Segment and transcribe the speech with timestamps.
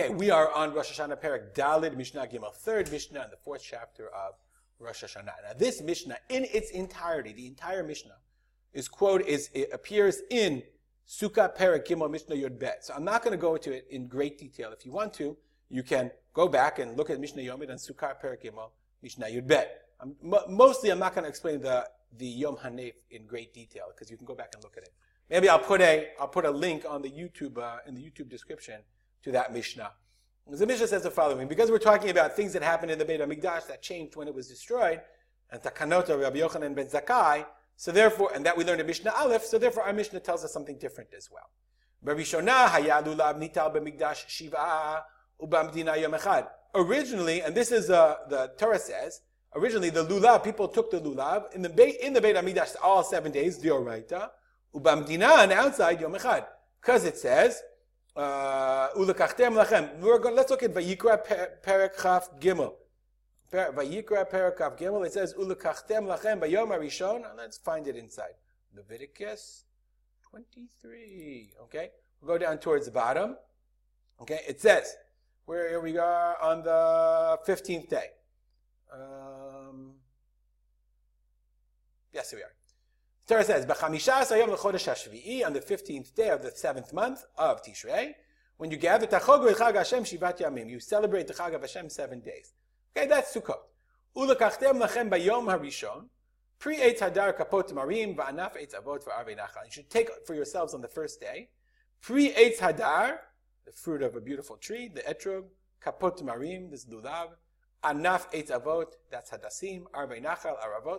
[0.00, 3.62] Okay, we are on Rosh Hashanah Perak Dalid Mishnah Gimel, third Mishnah in the fourth
[3.62, 4.32] chapter of
[4.78, 5.24] Rosh Hashanah.
[5.26, 8.16] Now, this Mishnah, in its entirety, the entire Mishnah,
[8.72, 10.62] is quote is it appears in
[11.06, 12.82] Sukkah Perak Gimel Mishnah Yod Bet.
[12.86, 14.72] So I'm not going to go into it in great detail.
[14.72, 15.36] If you want to,
[15.68, 18.70] you can go back and look at Mishnah Yomit and Sukkah Perak Gimel
[19.02, 19.82] Mishnah Yod Bet.
[20.00, 20.16] I'm,
[20.48, 21.86] mostly, I'm not going to explain the
[22.16, 24.94] the Yom Hanef in great detail because you can go back and look at it.
[25.28, 28.30] Maybe I'll put a I'll put a link on the YouTube uh, in the YouTube
[28.30, 28.80] description
[29.22, 29.92] to that Mishnah.
[30.50, 33.20] The Mishnah says the following: Because we're talking about things that happened in the Beit
[33.20, 35.00] Hamikdash that changed when it was destroyed,
[35.50, 37.46] and Takanot of Rabbi Yochanan ben Zakkai.
[37.76, 39.44] So therefore, and that we learned in Mishnah Aleph.
[39.44, 41.48] So therefore, our Mishnah tells us something different as well.
[46.74, 49.20] Originally, and this is uh, the Torah says,
[49.54, 53.02] originally the lulav people took the lulav in the Beit in the Beit Hamikdash all
[53.02, 54.30] seven days, dioraita,
[54.74, 56.46] ubamdina and outside yom echad,
[56.80, 57.62] because it says
[58.16, 59.98] ulekachtem lachem.
[60.00, 60.34] We're going.
[60.34, 62.74] Let's look at Vayikra Perek Chaf Gimel.
[63.52, 65.06] Vayikra Perek Chaf Gimel.
[65.06, 67.24] It says ulekachtem lachem bayom harishon.
[67.36, 68.34] Let's find it inside
[68.74, 69.64] Leviticus
[70.30, 71.52] 23.
[71.64, 73.36] Okay, we'll go down towards the bottom.
[74.20, 74.96] Okay, it says
[75.46, 78.10] where here we are on the 15th day.
[78.92, 79.94] Um,
[82.12, 82.59] yes, here we are.
[83.30, 88.14] Torah says, "B'chamisha hashvi'i on the fifteenth day of the seventh month of Tishrei,
[88.56, 92.18] when you gather tachog Chag Hashem shivat yamim, you celebrate the Chag of Hashem seven
[92.18, 92.54] days.
[92.96, 93.60] Okay, that's Sukkot.
[94.16, 96.06] Ulekachtem lachem bayom harishon,
[96.58, 99.64] pre eitz hadar kapot marim va'anaf eitz avot va'arvei nachal.
[99.64, 101.50] You should take for yourselves on the first day
[102.00, 103.18] pre eitz hadar,
[103.64, 105.44] the fruit of a beautiful tree, the etrog,
[105.80, 107.28] kapot marim, this lulav,
[107.84, 110.98] anaf eitz avot, that's hadassim, arvei nachal, aravot.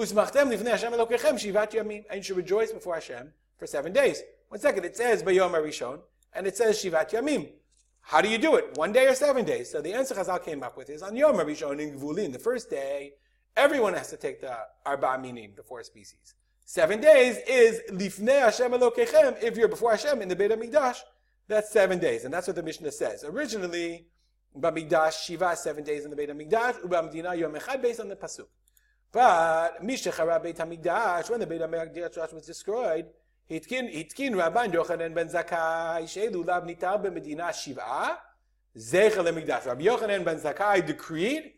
[0.00, 4.22] Usmachtem lifnei Hashem Elokechem shivat yamim, and you should rejoice before Hashem for seven days.
[4.48, 6.00] One second, it says Bayom Arishon,
[6.32, 7.50] and it says Shivat Yamim.
[8.00, 8.76] How do you do it?
[8.76, 9.70] One day or seven days?
[9.70, 12.70] So the answer Chazal came up with is on Yom Arishon in Gvulin, the first
[12.70, 13.12] day,
[13.56, 16.34] everyone has to take the Arba Minim, the four species.
[16.64, 20.96] Seven days is Lifnei Hashem Elokechem, if you're before Hashem in the Beit HaMikdash,
[21.46, 22.24] that's seven days.
[22.24, 23.22] And that's what the Mishnah says.
[23.22, 24.06] Originally,
[24.58, 28.46] Bamikdash, Shiva, seven days in the Beit HaMikdash, Ubamdina Yom Echad, based on the Pasuk.
[29.12, 33.06] But Mishachara Beit Hamikdash, when the Beit Hamikdash was destroyed,
[33.50, 38.18] Hitkin Hitkin Rabban Yochanan ben Zakkai Sheidu Lab Nitar B'Medina Shiva
[38.76, 39.66] Zecher LeMikdash.
[39.66, 41.54] Rabbi Yochanan ben Zakkai decreed,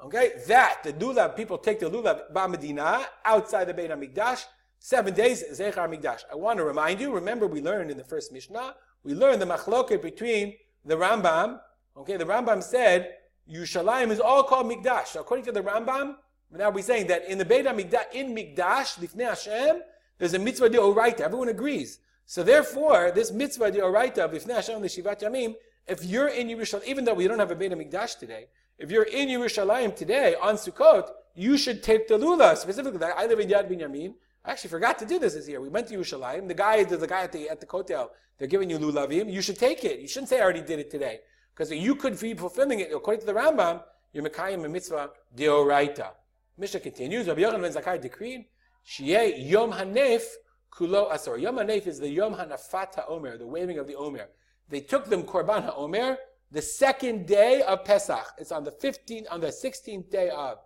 [0.00, 4.44] okay, that the lulav people take the lulav B'Medina outside the Beit Hamikdash
[4.80, 6.22] seven days Zecher Hamikdash.
[6.32, 7.14] I want to remind you.
[7.14, 10.54] Remember, we learned in the first Mishnah, we learned the machloket between
[10.84, 11.60] the Rambam.
[11.96, 13.14] Okay, the Rambam said
[13.48, 15.06] Yerushalayim is all called Mikdash.
[15.08, 16.16] So according to the Rambam.
[16.50, 19.82] Now we're saying that in the Beit HaMikdash, in Mikdash, Lifnei Hashem,
[20.18, 21.20] there's a mitzvah deoraita.
[21.20, 22.00] Everyone agrees.
[22.24, 25.54] So therefore, this mitzvah deoraita of Lifnei Hashem Lishivat Yamim,
[25.86, 28.46] if you're in Yerushalayim, even though we don't have a Beit HaMikdash today,
[28.78, 32.56] if you're in Yerushalayim today on Sukkot, you should take the lula.
[32.56, 34.14] Specifically, I live in Yad Binyamin.
[34.44, 35.60] I actually forgot to do this this year.
[35.60, 36.48] We went to Yerushalayim.
[36.48, 39.32] The guy, the guy at the at the kotel, they're giving you lulavim.
[39.32, 40.00] You should take it.
[40.00, 41.20] You shouldn't say I already did it today,
[41.54, 43.82] because you could be fulfilling it according to the Rambam.
[44.12, 46.10] You're mekayim a mitzvah deoraita.
[46.58, 48.46] Mishnah continues, Rabbi Yochanan ben Zakkai decreed,
[48.86, 50.24] Shiyeh Yom Hanef
[50.72, 51.40] Kulo Asur.
[51.40, 54.28] Yom Hanef is the Yom Hanafat HaOmer, the waving of the Omer.
[54.68, 56.16] They took them Korban HaOmer
[56.50, 58.34] the second day of Pesach.
[58.38, 60.58] It's on the 15th, on the 16th day of,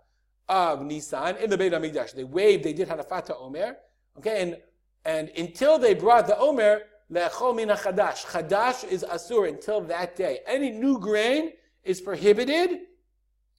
[0.49, 2.15] of Nisan in the Beit HaMikdash.
[2.15, 3.75] They waved, they did Hanafat HaOmer.
[4.19, 4.57] Okay, and,
[5.05, 8.25] and until they brought the Omer, Le'echol Min HaChadash.
[8.27, 10.41] Chadash is Asur until that day.
[10.47, 11.53] Any new grain
[11.85, 12.81] is prohibited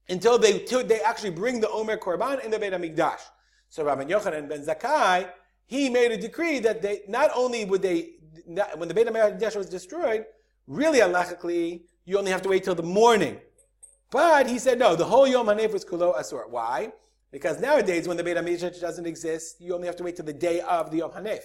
[0.10, 3.20] until they, till they actually bring the Omer Korban in the Beit HaMikdash.
[3.70, 5.30] So Rabbi Yochanan ben Zakkai,
[5.66, 8.12] he made a decree that they, not only would they,
[8.76, 10.26] when the Beit HaMikdash was destroyed,
[10.68, 13.40] really halachically, you only have to wait till the morning.
[14.12, 16.50] But he said, no, the whole Yom HaNef was Kulo Asur.
[16.50, 16.92] Why?
[17.32, 20.34] Because nowadays, when the Beit HaMikdash doesn't exist, you only have to wait till the
[20.34, 21.40] day of the Yom HaNef.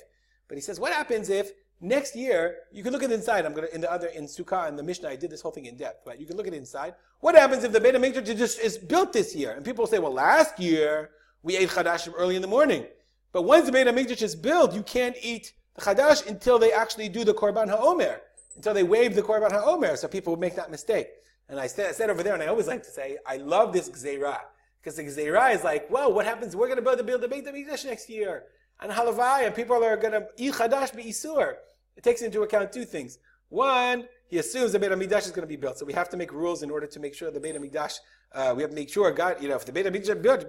[0.49, 3.47] But he says, what happens if Next year, you can look at the inside.
[3.47, 5.09] I'm gonna in the other in Sukkah and the Mishnah.
[5.09, 6.95] I did this whole thing in depth, but you can look at the inside.
[7.21, 9.53] What happens if the Beit Hamikdash just is built this year?
[9.53, 11.11] And people say, well, last year
[11.45, 12.85] we ate chadashim early in the morning,
[13.31, 17.09] but once the Beit Hamikdash is built, you can't eat the chadash until they actually
[17.09, 18.19] do the korban haomer,
[18.57, 21.09] until they wave the korban haomer, so people would make that mistake.
[21.49, 23.73] And I said, I said over there, and I always like to say, I love
[23.73, 24.39] this gzeira
[24.81, 26.57] because the gzeira is like, well, what happens?
[26.57, 28.47] We're the build the Beit Hamikdash next year
[28.81, 31.55] and halavai, and people are going to eat chadash be isur
[31.99, 33.19] it takes into account two things.
[33.49, 35.79] One, he assumes the Beit HaMikdash is going to be built.
[35.79, 37.95] So we have to make rules in order to make sure the Beit HaMikdash,
[38.33, 40.47] uh, we have to make sure God, you know, if the Beit HaMikdash built,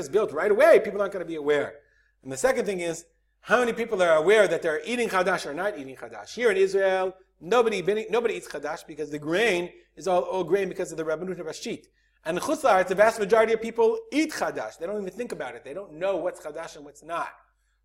[0.00, 1.74] is built right away, people aren't going to be aware.
[2.22, 3.04] And the second thing is,
[3.42, 6.32] how many people are aware that they're eating Chadash or not eating Chadash?
[6.32, 10.90] Here in Israel, nobody nobody eats chadash because the grain is all, all grain because
[10.90, 11.84] of the rabbanut rashit.
[12.24, 14.78] And in Chutzlar, the vast majority of people eat chadash.
[14.78, 15.64] They don't even think about it.
[15.64, 17.28] They don't know what's chadash and what's not,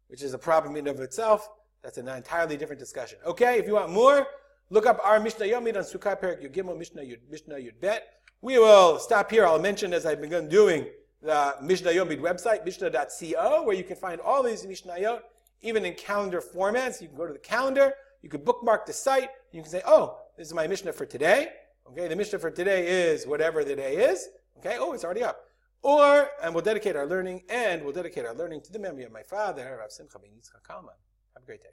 [0.07, 1.50] which is a problem in and of itself.
[1.83, 3.19] That's an entirely different discussion.
[3.25, 4.27] Okay, if you want more,
[4.69, 8.07] look up our Mishnah Yomit on Sukkah Perik Yud Gimel Mishnah Yud Mishnah Yud Bet.
[8.41, 9.45] We will stop here.
[9.45, 10.85] I'll mention as I've begun doing
[11.21, 15.21] the Mishnah Yomit website, mishnah.co, where you can find all these Mishnayot,
[15.61, 17.01] even in calendar formats.
[17.01, 20.17] You can go to the calendar, you can bookmark the site, you can say, oh,
[20.38, 21.50] this is my Mishnah for today.
[21.88, 24.29] Okay, the Mishnah for today is whatever the day is.
[24.59, 25.45] Okay, oh, it's already up.
[25.83, 29.12] Or, and we'll dedicate our learning, and we'll dedicate our learning to the memory of
[29.12, 30.95] my father, Rav Simcha ben Yitzchak Kalman.
[31.33, 31.69] Have a great day.